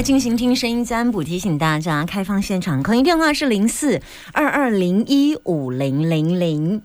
[0.00, 4.00] 来进行听声音占卜，提醒大家，开放现场，口音电话是零四
[4.32, 6.80] 二二零一五零零零。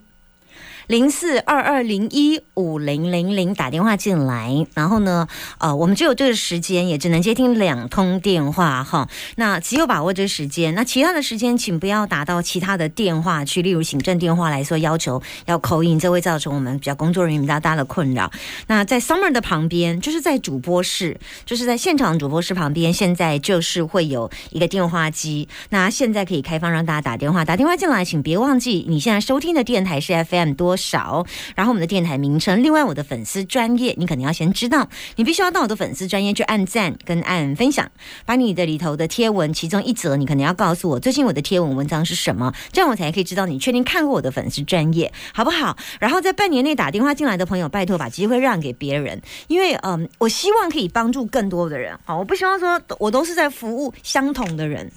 [0.86, 5.28] 零四二二零一五零零零打电话进来，然后呢，
[5.58, 9.08] 呃，我们只有这个时间，也只能接听两通电话哈。
[9.36, 18.30] 那只有把握这个时间，那其他的时间请不要打到其他的电话去，例如行政电话来说要求要口音，这会造成我们比较工作人员比较大的困扰。
[18.68, 25.46] 那在 Summer 的旁边，就是在主播室，就是在现场主播室旁边，现在就是会有一个电话机。
[25.68, 30.74] 那现在可以开放让大家打电话，打电话进来，请别忘记你现在收听的电台是 FM 多。
[30.76, 31.26] 少，
[31.56, 37.90] 然后我们的电台名称，成另外我的粉丝专业，你可能要先知道，你必须要到我的粉丝专业去按赞跟按分享，
[38.24, 45.76] 把你的里头的贴文其中一则，你可能要告诉我最近我的贴文文章是什么，这样我才可以知道你确定看过我的粉丝专业，好不好？
[45.98, 54.88] 然后在半年内打电话进来的朋友，拜托把机会让给别人，因为嗯，我希望可以帮助更多的人，好，我不希望说我都是在服务相同的人，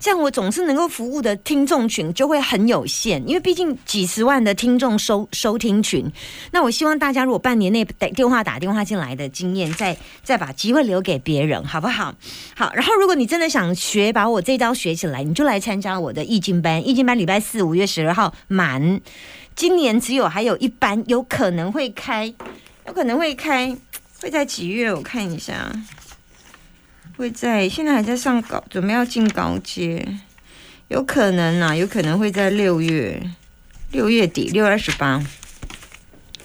[0.00, 5.28] 这样我总是能够服务的听众群就会很有限，因为毕竟几十万的听众收。
[5.34, 6.10] 收听群，
[6.52, 12.14] 那我希望大家如果半年内打电话打电话进来的经验，再再把机会留给别人，好不好？
[12.56, 16.86] 好，然后如果你真的想学，把我这招学起来，你就来参加我的易经班。
[16.86, 19.00] 易经班礼拜四五月十二号满，
[19.54, 22.32] 今年只有还有一班，有可能会开，
[22.86, 23.76] 有可能会开，
[24.20, 24.92] 会在几月？
[24.92, 25.72] 我看一下，
[27.16, 30.06] 会在现在还在上高，准备要进高阶，
[30.88, 33.22] 有可能啊，有可能会在六月。
[33.92, 35.22] 六月底，六月二十八，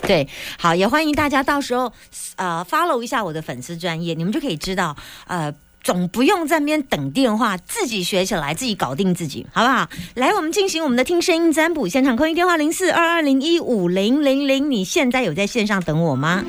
[0.09, 1.93] 对，好，也欢迎大家到时候
[2.35, 9.87] 呃 follow 一下我的粉丝专业，你们就可以知道，呃，总不用在那边等电话，自己学起来，自己搞定自己，好不好？
[10.15, 16.43] 来，我们进行我们的听声音占卜现场，空音电话零四二二零一五零零零，你现在有在线上等我吗？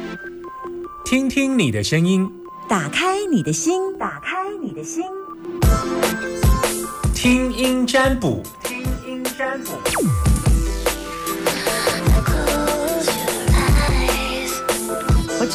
[1.04, 2.26] 听听你的声音，
[2.66, 5.04] 打开你的心，打开你的心，
[7.14, 10.29] 听音占卜，听音占卜。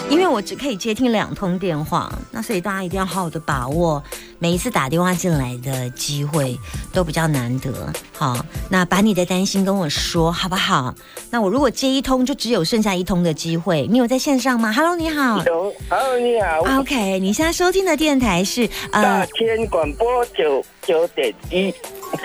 [0.10, 4.02] 因为我只可以接听两通电话，那所以大家一定要好好的把握
[4.40, 6.58] 每一次打电话进来的机会，
[6.94, 7.92] 都比较难得。
[8.14, 10.94] 好，那把你的担心跟我说好不好？
[11.30, 13.88] 那我如果接一通，就只有剩下一通的机会。
[13.88, 15.44] 你有在线上吗？Hello，你好。
[15.90, 16.80] Hello，你好。
[16.80, 21.74] OK，你现在收听的电台是大千广播九九点一。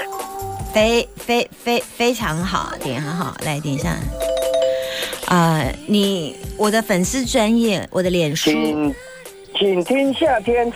[0.73, 3.97] 非非非非常好，点很好，来点一下。
[5.31, 8.95] 啊，你我的粉丝专业，我的脸书，请
[9.57, 10.67] 请听夏天。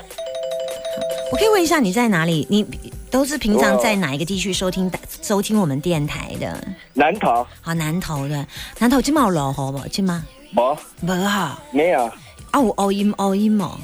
[1.33, 2.47] 我可以问一下你在哪里？
[2.49, 2.65] 你
[3.11, 4.89] 都是平常在哪一个地区收听
[5.21, 6.57] 收听我们电台的？
[6.93, 7.45] 南投。
[7.61, 8.47] 好，南投的，
[8.79, 9.89] 南投今毛落好不？
[9.89, 10.25] 今吗？
[10.53, 12.05] 没，没哈，没有。
[12.53, 13.77] 啊，有欧音欧音吗？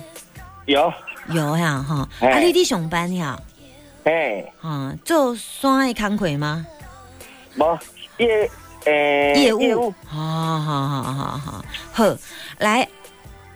[0.67, 0.93] 有，
[1.31, 2.09] 有呀哈。
[2.21, 3.37] 啊，你伫上班呀？
[4.05, 4.45] 哎。
[4.61, 6.65] 啊，做山的工课吗？
[7.57, 7.79] 无，
[8.19, 8.49] 业。
[8.87, 10.19] 诶，业务，好
[10.59, 12.17] 好好好好，好，
[12.59, 12.89] 来，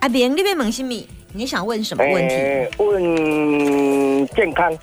[0.00, 1.06] 阿明，那边问什么？
[1.32, 2.34] 你想问什么问题？
[2.78, 4.78] 问健康。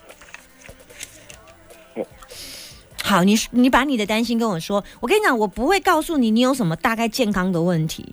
[3.03, 4.83] 好，你你把你的担心跟我说。
[4.99, 8.05] 我跟你讲，我不会告诉你你有什么大概健康的问题，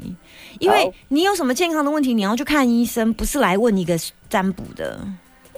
[0.58, 3.96] 因为你有什么健康的问题，你要去看医生，不是来问一个
[4.28, 5.00] 占卜的。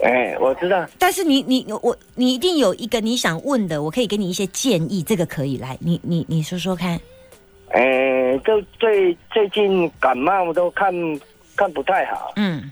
[0.02, 0.86] 哎，我知道。
[0.98, 6.98] 但是你你我你一定有一个你想问的，我可以给你一些建议，这个可以来，你你你说说看。
[7.72, 10.92] 哎，就最最近感冒都看
[11.54, 12.32] 看不太好。
[12.36, 12.70] 嗯。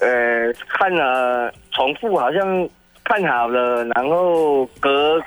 [0.00, 2.68] 呃，看了重复，好像
[3.04, 5.20] 看好了，然后隔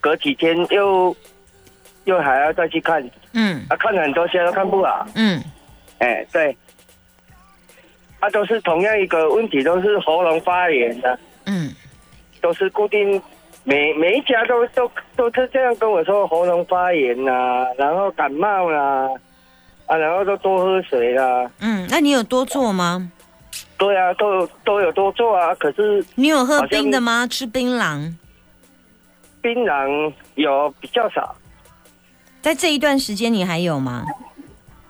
[0.00, 1.14] 隔几天又
[2.04, 3.06] 又还要再去看。
[3.32, 3.62] 嗯。
[3.68, 5.06] 啊，看了很多，现在都看不好。
[5.14, 5.42] 嗯。
[5.98, 6.56] 哎，对。
[8.24, 11.18] 它都是同样一个问题，都是喉咙发炎的。
[11.44, 11.70] 嗯，
[12.40, 13.20] 都是固定，
[13.64, 19.10] 每每一家都都都是这样跟我说喉咙发炎啊，然后感冒啦，
[19.84, 21.50] 啊，然后都多喝水啦。
[21.60, 23.12] 嗯，那你有多做吗？
[23.76, 25.54] 对啊，都都有多做啊。
[25.56, 27.26] 可是你有喝冰的吗？
[27.26, 28.10] 吃槟榔？
[29.42, 31.36] 槟榔有比较少。
[32.40, 34.02] 在这一段时间，你还有吗？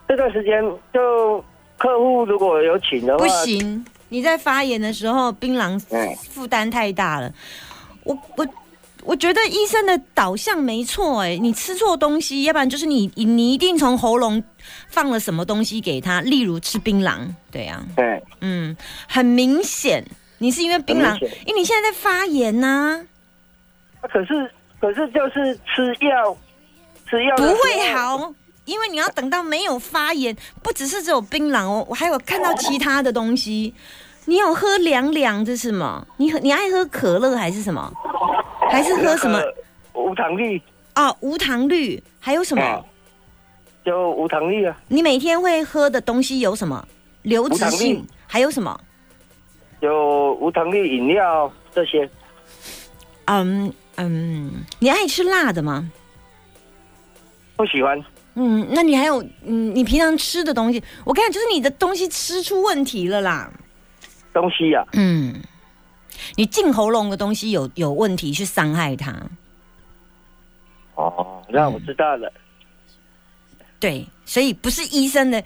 [0.06, 1.44] 这段时间就。
[1.84, 3.84] 客户如果有请的话，不行。
[4.08, 5.78] 你在发言的时候，槟榔
[6.30, 7.30] 负担太大了。
[8.04, 8.46] 我我
[9.02, 14.42] 我觉得医生的导向没错，哎，你吃错东西，要不然就是你你一定从喉咙
[14.88, 17.18] 放了什么东西给他，例如吃槟榔，
[17.50, 18.74] 对呀，对，嗯，
[19.06, 20.02] 很明显，
[20.38, 21.14] 你是因为槟榔，
[21.44, 23.04] 因为你现在在发炎呐。
[24.00, 26.34] 可是可是就是吃药，
[27.10, 28.32] 吃药不会好。
[28.64, 33.74] 因为你要等到没有发炎，不只是只有槟榔哦，我还有看到其他的东西，
[34.24, 36.06] 你有喝凉凉这是吗？
[36.16, 37.92] 你喝你爱喝可乐还是什么？
[38.70, 39.40] 还是喝什么？
[39.92, 40.60] 无糖绿
[40.96, 42.84] 哦，无糖绿还有什么？
[43.84, 44.76] 就无糖绿啊。
[44.88, 46.86] 你每天会喝的东西有什么？
[47.22, 48.80] 流质性还有什么？
[49.80, 52.08] 有无糖绿饮料这些。
[53.26, 55.90] 嗯嗯，你爱吃辣的吗？
[57.56, 58.02] 不喜欢。
[58.34, 63.50] 嗯，那你还有嗯，你平常吃的东西，我看就是你的东西吃出问题了啦。
[64.32, 64.84] 东西呀？
[64.94, 65.34] 嗯，
[66.34, 69.14] 你进喉咙的东西有有问题，去伤害它。
[70.96, 72.32] 哦，那我知道了。
[73.78, 75.42] 对，所以不是医生的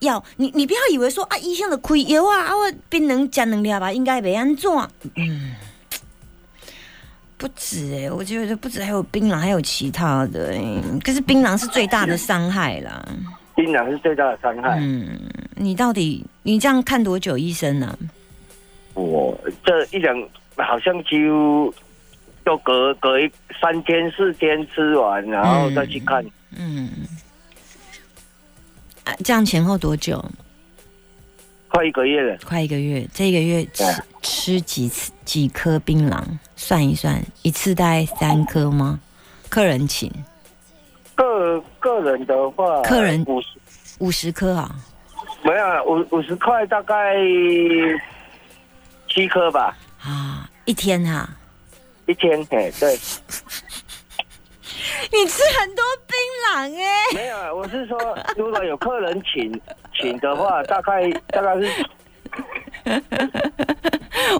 [0.00, 4.88] 药，你你不要以为说啊，医生的亏药啊，啊我冰能加能量吧，应该没安做。
[5.16, 5.54] 嗯。
[7.40, 10.54] 不止哎，我觉得不止，还有槟榔，还有其他的。
[11.02, 13.02] 可是槟榔是最大的伤害啦。
[13.54, 14.76] 槟榔是最大的伤害。
[14.78, 15.18] 嗯，
[15.56, 17.98] 你到底你这样看多久医生呢？
[18.92, 19.34] 我
[19.64, 20.14] 这一两
[20.56, 21.72] 好像就
[22.44, 26.22] 都隔隔一三天四天吃完，然后再去看。
[26.54, 26.90] 嗯。
[29.04, 30.22] 啊，这样前后多久？
[31.70, 33.08] 快一个月了，快一个月。
[33.14, 33.84] 这一个月吃
[34.22, 36.20] 吃几次几颗槟榔？
[36.56, 38.98] 算一算，一次大概三颗吗？
[39.48, 40.12] 客人请。
[41.14, 43.48] 个个人的话，客人五十
[44.00, 44.74] 五十颗啊？
[45.42, 47.14] 没有，五五十块大概
[49.08, 49.76] 七颗吧。
[50.02, 51.36] 啊，一天啊？
[52.06, 52.98] 一天，哎，对。
[55.12, 56.16] 你吃很多槟
[56.48, 57.04] 榔哎？
[57.14, 57.96] 没有，我是说，
[58.36, 59.52] 如果有客人请。
[60.00, 61.70] 请的话， 大概大概是，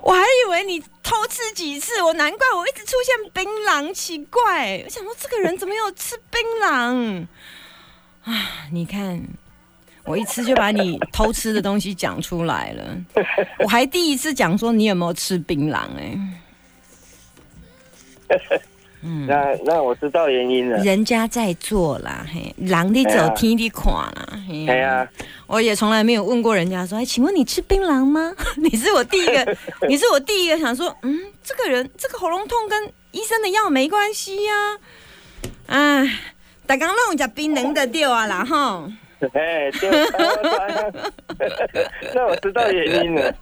[0.03, 7.27] 我还以为你偷吃几次，我难怪我一直出现槟榔，奇怪，我想说这个人怎么有吃槟榔
[8.25, 8.33] 啊？
[8.73, 9.21] 你看，
[10.05, 12.97] 我一吃就把你偷吃的东西讲出来了，
[13.61, 16.19] 我还第一次讲说你有没有吃槟榔哎。
[19.03, 20.77] 嗯，那那我知道原因了。
[20.85, 24.29] 人家在做啦，嘿，狼的走，天的垮啦。
[24.67, 25.09] 对呀，
[25.47, 28.33] 我也从来没有问过人家说，哎，请问你吃槟榔吗？
[28.57, 29.57] 你是我第一个，
[29.89, 34.53] 你是我第一个想说，嗯，这个人这个喉咙痛跟医生的药没关系呀。
[35.67, 36.19] 哎，
[36.67, 38.87] 大刚弄一下槟榔的掉啊啦哈。
[39.35, 39.71] 哎，
[42.15, 43.35] 那我知道原因了。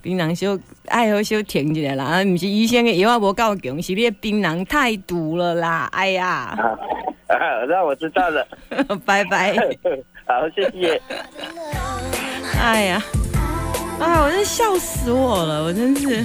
[0.00, 5.88] 槟榔小爱好小停起来啦，啊，不是医生的药啊，无够强，是你的槟榔太毒了啦。
[5.92, 6.56] 哎呀，
[7.28, 7.36] 啊，
[7.68, 8.46] 那我知道了。
[9.04, 9.54] 拜拜。
[10.26, 11.00] 好，谢谢。
[12.60, 13.02] 哎呀，
[14.00, 16.24] 啊，我真笑死我了，我真是。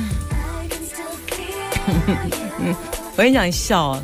[3.17, 3.99] 我跟你讲笑，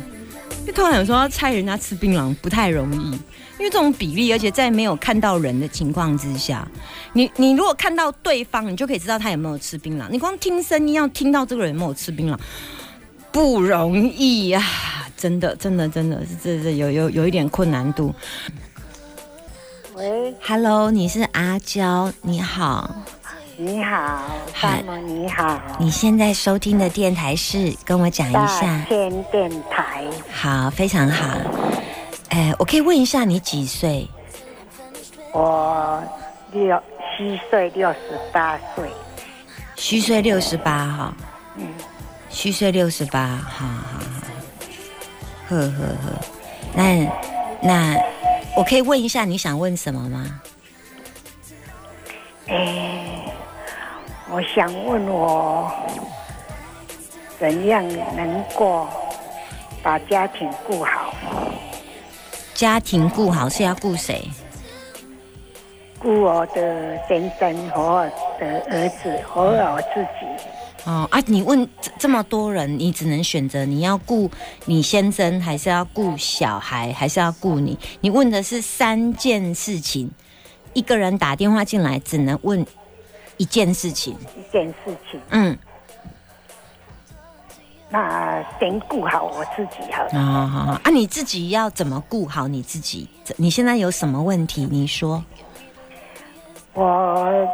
[0.66, 3.18] 就突然想说要猜人家吃槟榔不太容易。
[3.58, 6.66] 因为这种比例，而且在没有看到人的情况之下，
[7.14, 10.06] 你你如果看到对方，你就可以知道他有没有吃槟榔。
[10.10, 12.38] 你光听声音要听到这个人有没有吃槟榔，
[13.32, 14.62] 不容易啊！
[15.16, 18.14] 真的，真的，真的是这这有有有一点困难度。
[19.94, 22.94] 喂，Hello，你是阿娇，你好，
[23.56, 24.22] 你好，
[24.60, 31.26] 大萌你好，你现在收听的电台是跟我讲一下，天电台，好，非常好。
[32.30, 34.08] 哎，我可以问一下你几岁？
[35.32, 36.02] 我
[36.52, 36.82] 六
[37.16, 37.98] 虚岁六十
[38.32, 38.90] 八岁。
[39.76, 41.16] 虚岁六十八哈。
[41.56, 41.66] 嗯。
[42.28, 44.04] 虚岁六十八，好好好。
[45.48, 46.20] 呵呵呵，
[46.74, 47.06] 那
[47.62, 47.96] 那
[48.56, 50.40] 我可以问一下你想问什么吗？
[52.48, 53.32] 哎，
[54.28, 55.72] 我想问我
[57.38, 58.86] 怎样能够
[59.82, 61.14] 把家庭顾好。
[62.56, 64.28] 家庭顾好是要顾谁？
[65.98, 68.04] 顾我的先生和我
[68.40, 70.26] 的儿子和我自己。
[70.84, 71.20] 哦啊！
[71.26, 74.30] 你问这么多人，你只能选择你要顾
[74.64, 77.78] 你先生，还是要顾小孩，还是要顾你？
[78.00, 80.10] 你问的是三件事情，
[80.72, 82.64] 一个人打电话进来只能问
[83.36, 84.16] 一件事情。
[84.34, 85.20] 一件事情。
[85.30, 85.58] 嗯。
[87.88, 90.02] 那先顾好我自己好。
[90.18, 90.90] 啊，好好啊！
[90.90, 93.08] 你自己要怎么顾好你自己？
[93.36, 94.66] 你现在有什么问题？
[94.70, 95.22] 你说。
[96.74, 97.48] 我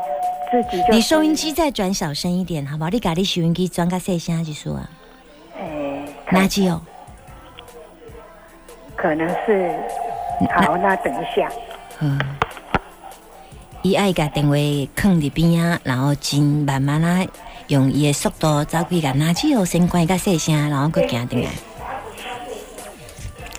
[0.51, 0.93] 自己就。
[0.93, 2.91] 你收音机再转小声一点，好不好？
[2.91, 4.91] 你把你收音机转个细声去说啊。
[5.61, 6.05] 诶。
[6.31, 6.81] 垃圾哦。
[8.97, 9.79] 可能是。
[10.55, 11.49] 好，那等一下。
[12.01, 12.19] 嗯。
[13.83, 14.55] 伊爱甲电话
[14.95, 17.29] 放伫边啊，然后真慢慢来。
[17.69, 21.51] 用伊的速度走几个垃圾哦，先关个细声，然后佫行进来。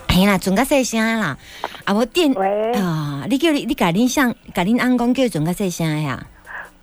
[0.08, 1.36] 嘿啦，转个细声啦，
[1.84, 2.32] 啊无电
[2.80, 3.26] 啊！
[3.28, 6.24] 你叫你你甲恁上甲恁翁公叫转个细声呀？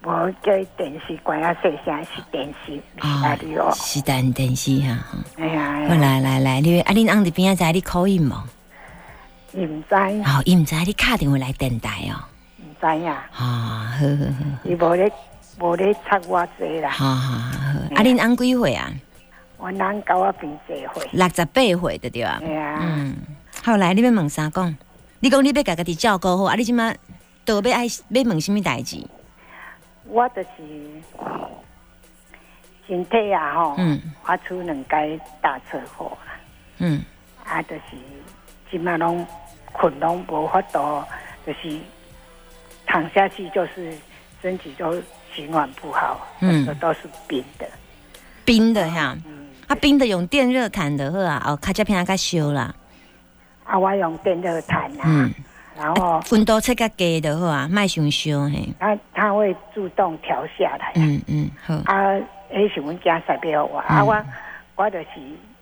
[0.03, 0.09] 无
[0.43, 3.73] 叫电视关啊，细声是电视，哦？
[3.75, 4.97] 是电电视哈。
[5.37, 8.35] 哎呀，好来来来，你啊，恁翁伫边仔知你口音无？
[9.53, 9.95] 伊毋知。
[9.95, 12.30] 哦，伊毋知你敲电话来电台哦。
[12.81, 13.25] 毋知呀。
[13.33, 14.45] 啊，好好好。
[14.63, 15.11] 伊无咧
[15.59, 16.89] 无咧插我济啦。
[16.89, 17.79] 好好好。
[17.95, 18.91] 啊，恁翁几岁啊？
[19.57, 21.09] 我翁高我平济岁。
[21.11, 22.41] 六十八岁对对啊。
[22.43, 22.79] 哎呀。
[22.81, 23.15] 嗯。
[23.63, 24.75] 后来你要问啥讲？
[25.19, 26.91] 你讲你要家家己照顾好，啊，你即马
[27.45, 28.97] 都要爱要问什么代志？
[30.05, 30.47] 我就是
[32.87, 33.77] 身体啊，吼，
[34.25, 36.33] 我出两届大车祸啦，
[36.79, 37.03] 嗯，
[37.45, 37.81] 啊，就是
[38.71, 39.25] 即马拢
[39.71, 41.03] 困拢无法度，
[41.45, 41.79] 就是
[42.85, 43.93] 躺下去就是
[44.41, 44.93] 身体都
[45.31, 47.67] 循环不好，嗯，都是冰的，
[48.43, 52.73] 冰的哈，嗯，啊，冰的用电热毯的好啊，哦，较加片较烧啦，
[53.63, 55.03] 啊，我用电热毯啊。
[55.05, 55.33] 嗯。
[55.73, 58.69] 然后温度测较低的话啊，卖伤烧嘿。
[58.77, 60.91] 它它会自动调下来。
[60.95, 61.73] 嗯嗯好。
[61.85, 62.13] 啊，
[62.53, 64.23] 迄是阮家塞俾我，啊我
[64.75, 65.05] 我就是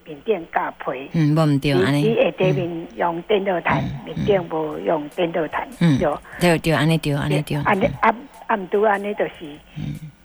[0.10, 1.08] 面顶加配。
[1.14, 2.02] 嗯，无毋对安尼。
[2.02, 5.68] 你下底面用电热毯，面顶无用电热毯。
[5.80, 6.00] 嗯，
[6.40, 7.58] 对对安尼对安尼对。
[7.64, 8.14] 安尼啊
[8.48, 9.46] 啊毋拄安尼就是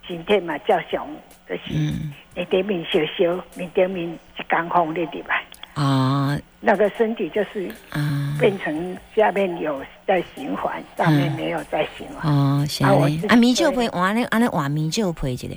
[0.09, 1.07] 身体嘛照常，
[1.49, 1.93] 就是
[2.35, 5.43] 下底面烧烧，面顶面一江风咧入来。
[5.75, 6.39] 啊。
[6.67, 12.33] 那个身体就是啊，变成下面有在循环，上面没有在循环。
[12.33, 12.91] 哦，是啊，
[13.29, 15.49] 啊米酒配换咧，安尼换米酒配一个。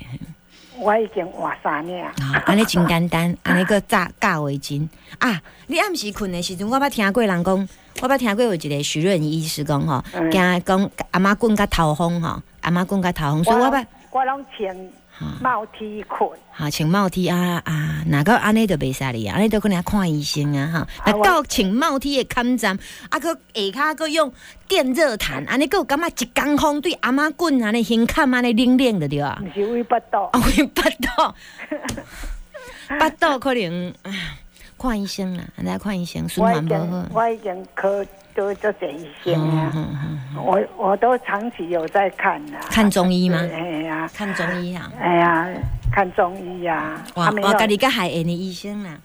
[0.80, 2.04] 我已经换三年。
[2.06, 5.40] 啊，安尼真简单， 安尼个扎架围巾啊！
[5.66, 7.68] 你暗时困的时阵，我捌听过人讲，
[8.00, 14.76] 我捌听过有一个徐润医师讲吼，惊讲阿妈滚甲头风吼，阿妈滚甲头风，所以我捌我拢穿。
[15.42, 20.88] 帽 T 困，好穿帽 T 啊啊，哪个安尼都袂使哩啊，安尼都可能看医生啊哈。
[21.04, 22.78] 那到穿帽 T 的抗战，
[23.10, 24.32] 啊个下骹个用
[24.68, 29.42] 电热毯，安尼个感觉一江风对阿妈滚安尼胸坎安尼冷冷的对啊。
[29.52, 31.34] 是胃巴肚，胃巴肚，
[33.00, 33.92] 巴肚可能
[34.78, 37.04] 看医生啦，安尼看医生循环不好。
[37.12, 38.04] 我已经科。
[38.34, 39.72] 都做这医生啊，
[40.36, 42.58] 我我都长期有在看呐。
[42.70, 43.36] 看中医吗？
[43.52, 44.92] 哎呀，看中医啊。
[45.00, 45.48] 哎呀，
[45.90, 47.04] 看中医呀。
[47.16, 48.96] 我我家己个海燕的医生啦。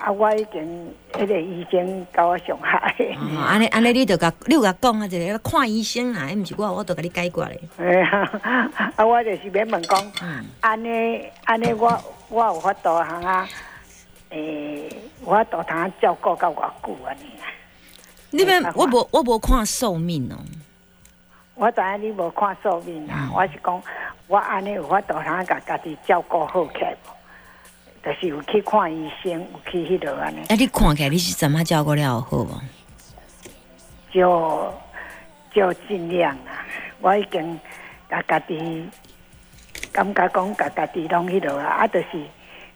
[0.00, 2.92] 啊，我已经迄个医生到我上海。
[3.46, 7.60] 安尼安尼，你就甲你甲讲啊，一个看医生啊，毋是我，我都甲你解决咧。
[7.78, 8.28] 哎呀，
[8.96, 10.12] 啊，我就是免问讲，
[10.60, 11.96] 安尼安尼，我
[12.30, 13.48] 我有法度行啊？
[14.36, 14.88] 诶，
[15.24, 17.48] 我度通照顾到偌久安尼啊？
[18.30, 20.36] 你边我无我无看寿命哦，
[21.54, 23.82] 我知影你无看寿命啊，我是讲
[24.26, 30.40] 我安尼有法度通甲家己照顾好起来无，就是有去看医生，有去迄落安尼。
[30.40, 32.60] 啊，你看起来你是怎么照顾了好无？
[34.12, 34.74] 就
[35.54, 36.66] 就尽量啊，
[37.00, 37.58] 我已经
[38.10, 38.86] 甲家己
[39.92, 42.22] 感觉讲甲家己拢迄落啊，啊，就是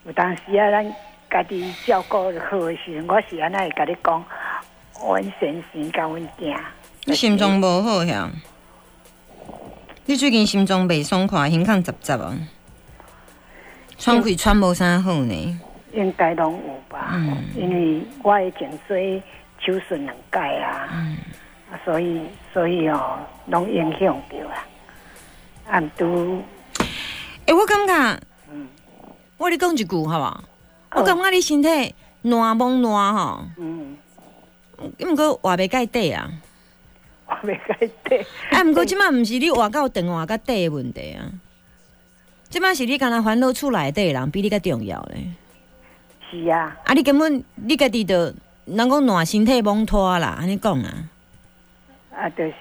[0.04, 0.94] 有当时啊，咱
[1.30, 4.24] 家己照顾好诶时，我是安尼会甲你讲。
[5.02, 6.58] 阮先生甲阮囝，
[7.06, 8.30] 你心脏无好呀？
[10.04, 12.36] 你最近心脏袂爽快，胸腔杂杂啊，
[13.96, 15.60] 喘气喘无啥好呢？
[15.94, 17.12] 应该拢有吧？
[17.14, 18.94] 嗯，因为我已经做
[19.64, 21.16] 手术两届啊，嗯，
[21.82, 22.20] 所以
[22.52, 24.66] 所以哦，拢影响着啊。
[25.70, 26.42] 按都，
[27.46, 28.20] 诶，我感觉，
[28.52, 28.68] 嗯，
[29.38, 30.44] 我你讲一句好无？
[30.94, 33.96] 我感觉你身体暖懵暖吼，嗯。
[35.00, 36.30] 毋过话袂介底啊，
[37.26, 38.16] 话袂介底。
[38.50, 41.30] 啊，毋过即摆毋是你话到电话甲底的问题啊，
[42.48, 45.26] 即摆是你敢若烦恼厝内底人比你较重要咧。
[46.30, 46.76] 是啊。
[46.84, 51.10] 啊，你根本你家己着人讲暖身体懵拖啦，安尼讲啊。
[52.16, 52.52] 啊，就是。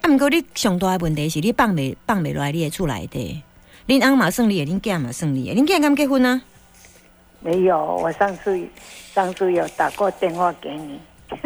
[0.00, 3.42] 啊，毋过你上大的问题是你放袂放袂落来你的厝内底。
[3.86, 6.42] 恁翁嘛算你的，恁囝嘛算你的，恁囝敢结婚啊？
[7.40, 8.66] 没有，我上次
[9.14, 11.00] 上次有打过电话给你。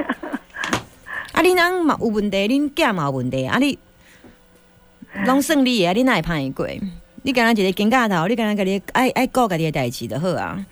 [1.32, 1.42] 啊！
[1.42, 3.58] 你人嘛有问题，恁囝嘛有问题，啊！
[3.58, 3.78] 你
[5.26, 5.92] 拢算你啊！
[5.92, 6.66] 你哪会歹过？
[7.22, 10.64] 你敢若一个金甲头，你敢若家己爱爱顾家己诶代志就好啊！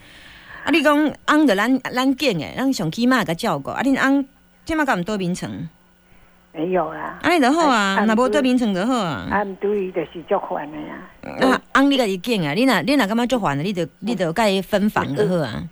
[0.65, 0.71] 啊！
[0.71, 0.97] 你讲
[1.29, 3.71] 翁着咱咱囝诶，咱上起码甲照顾。
[3.71, 3.83] 啊！
[3.83, 4.27] 恁翁
[4.65, 5.51] 即马敢毋多眠床？
[6.59, 9.29] 没有啊，安尼就好啊，若无做眠床就好啊。
[9.31, 9.45] 啊！
[9.45, 11.55] 毋对伊就是足烦的啊。
[11.55, 11.63] 啊！
[11.81, 12.53] 翁你家己囝啊！
[12.53, 15.63] 你若你若感觉足烦的，你得你着甲伊分房就好啊。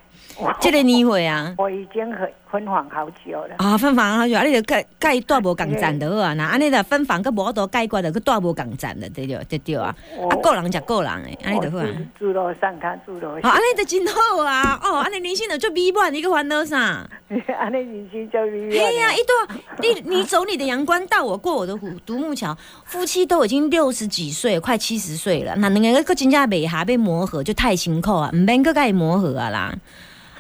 [0.61, 3.55] 这个年会啊，我已经很分房好久了。
[3.59, 6.35] 啊，分房好久，啊，你就盖盖大无共站就好啊。
[6.35, 9.95] 那安尼就分房佮无多解决的，佮大无共站的，对对对对啊。
[10.31, 11.87] 啊，个人食个人的，安尼就好啊。
[12.19, 13.49] 住楼上看住楼下。
[13.49, 14.79] 啊，安尼就真好啊。
[14.83, 17.09] 哦，安尼人生就做美满，你个烦恼啥？
[17.59, 18.71] 安尼人生就美满。
[18.71, 22.57] 嘿呀，一段你你走你的阳关，道我过我的独独木桥。
[22.85, 29.75] 夫妻都已经六十几岁，快七十岁了，那两个个真正未下被磨合，就太辛苦啊，唔免个甲伊磨合啊啦。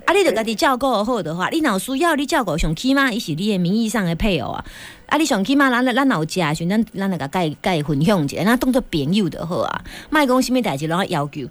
[0.06, 4.64] 啊，你著家己照顾好的话，你若有需要你照顾上起码伊是你的名义上的配偶啊。
[5.06, 9.84] 啊，你上起码咱咱有食时，咱咱那个甲伊甲伊分享者，咱当做朋友就好啊。
[10.08, 11.48] 莫讲什物代志，拢要求。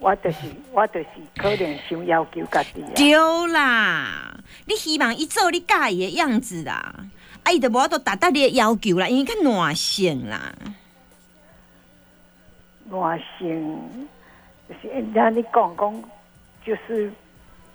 [0.00, 0.38] 我就是
[0.72, 1.06] 我就是
[1.36, 2.84] 可能想要求家己。
[2.96, 3.14] 对
[3.52, 7.06] 啦，你希望伊做你介意的样子啦，
[7.44, 10.52] 啊，伊就无都达到你的要求啦，因为较暖性啦。
[12.90, 13.78] 暖性，
[14.68, 16.02] 就是人家你讲讲，
[16.66, 17.12] 就是。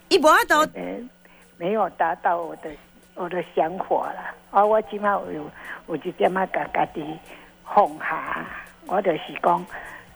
[0.10, 0.66] 一波都
[1.58, 2.70] 没有达到我的
[3.14, 5.50] 我的想法了，啊，我起码有
[5.88, 7.06] 有一点啊，家家己
[7.64, 8.44] 放下，
[8.88, 9.64] 我就是讲，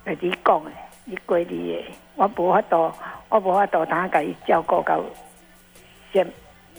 [0.03, 0.71] 你讲的，
[1.05, 1.85] 你过你的，
[2.15, 2.91] 我无法度，
[3.29, 4.99] 我无法度他家己照顾到，
[6.11, 6.27] 先，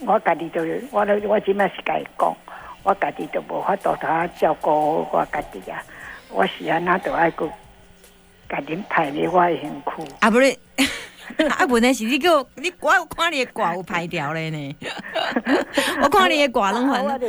[0.05, 2.35] 我家己就，我我起码是家己讲，
[2.83, 5.81] 我家己就无法度他照顾我家己啊，
[6.31, 7.47] 我是安那都爱个，
[8.49, 10.03] 家己排列我的辛苦。
[10.19, 10.57] 啊，不是。
[11.49, 14.75] 啊，问题是你叫你我有看你的卦有排条咧呢，
[16.01, 17.03] 我看你的卦拢反，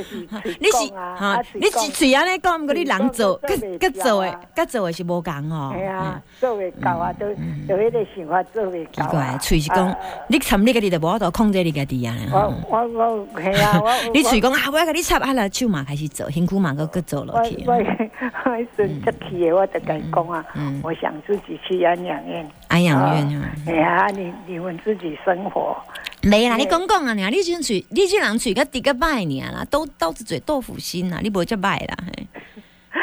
[0.60, 5.72] 你是哈，你是嘴安尼讲，毋过你人做，佮佮做诶，佮做诶是无共哦。
[5.76, 7.26] 系啊，做未到啊，都
[7.68, 9.04] 都迄个想法做未到。
[9.04, 9.96] 奇怪，嘴是讲，
[10.28, 12.14] 你参你家己就无法度控制你家己啊。
[12.32, 17.64] 我我我系啊，我 你嘴讲啊，我要甲你插啊啦，手嘛开始做，辛苦嘛佮佮做落去。
[17.66, 20.44] 我我顺出去诶，我就甲伊讲啊，
[20.82, 22.46] 我想自己去安养院。
[22.68, 23.52] 安养院啊。
[23.66, 23.85] 啊！
[24.14, 25.76] 你你们自己生活
[26.22, 26.56] 没啦？
[26.56, 27.14] 你讲讲啊！
[27.14, 31.96] 你你这嘴，你这人嘴个滴个拜你啦，都刀子嘴豆腐心啦，你不会叫拜啦？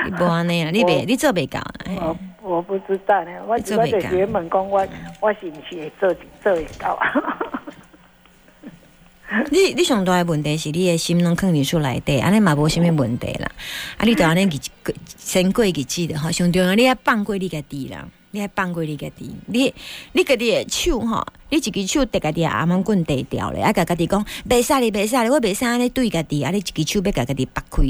[0.06, 0.72] 你不安尼啦？
[0.72, 1.60] 你别你做别搞
[1.96, 4.86] 我我不知道呢，我只我在原本讲我
[5.22, 7.14] 我是不是做做会搞啊？
[9.50, 13.50] 你你上大的问题是你的心拢肯定出来的，安尼嘛无什么问题啦。
[13.98, 14.60] 啊，你都安尼日
[15.08, 18.06] 先过日子的哈，上重要你要放过你家己啦。
[18.36, 19.72] 你还放过你家己，你
[20.14, 27.84] 你家己的手吼，你一只手得家己阿毛棍得掉咧，啊，甲家己讲，别杀你，别杀你，我别杀你对家己，啊，你一只手要甲家己拔开。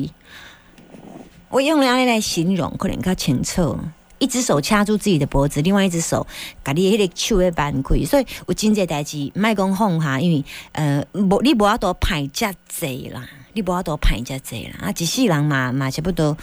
[1.48, 3.80] 我用安尼来形容，可能较清楚。
[4.20, 6.26] 一只手掐住自己的脖子，另外一只手
[6.64, 13.28] 把你迄个手要扳开，所以有真济代志，莫讲放下，因为呃，无你无法度排遮济啦。
[13.56, 14.92] 你无法度排遮济啦，啊！
[14.98, 16.36] 一世人嘛嘛差不多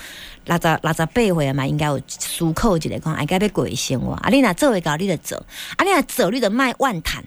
[0.45, 4.13] 六十六十八岁嘛，应该有思考一下讲，应该要过生活。
[4.13, 5.37] 啊，你若做会到，你就做；
[5.77, 7.21] 啊，你若做，你就卖万谈；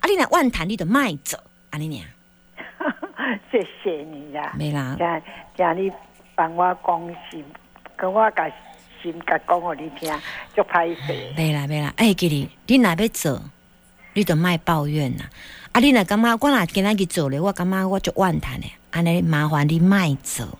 [0.00, 1.40] 啊，你若万谈，你就卖做。
[1.70, 2.04] 安尼尔。
[3.50, 4.52] 谢谢你呀。
[4.58, 4.96] 没啦。
[4.98, 5.22] 叫
[5.56, 5.90] 叫你
[6.34, 7.42] 帮我讲心，
[7.96, 8.46] 跟我甲
[9.02, 10.12] 心甲讲互你听，
[10.54, 11.12] 足歹势。
[11.36, 13.42] 袂啦袂啦，哎，记你，你若要做，
[14.14, 15.28] 你就卖抱怨啦。
[15.72, 18.70] 啊，你若感觉我若今仔去做咧，我感觉我足怨叹咧。
[18.90, 20.58] 安尼麻烦你卖走，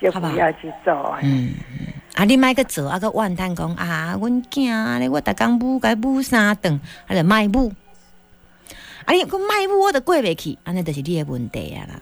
[0.00, 1.18] 就不要去做。
[1.22, 1.52] 嗯，
[2.14, 7.70] 啊，你卖个做，啊个怨叹讲啊，阮囝咧，我逐工母该母三顿，啊就卖母。
[9.04, 12.00] 啊，你讲卖母，我都过袂去，安尼就是你的问题啊啦，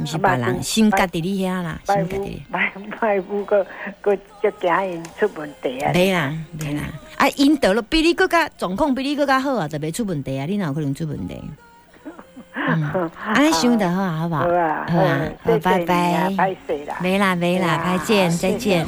[0.00, 2.38] 毋是别人心家伫你遐啦，心家伫。
[2.50, 3.66] 卖卖母个
[4.00, 5.90] 个就惊因出问题啊。
[5.92, 6.82] 没啦，没啦，
[7.16, 11.42] 啊，因得了比你更加状况比你更加好啊，就袂出问题啊，你哪有可能出问题？
[13.52, 14.42] 想得好，好不好？
[14.42, 14.98] 好啊，好，
[15.44, 16.56] 拜拜，拜拜，
[17.00, 18.86] 没啦没啦，再见，再见。